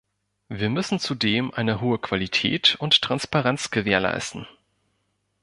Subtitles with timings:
[0.49, 4.47] Wir müssen zudem eine hohe Qualität und Transparenz gewährleisten.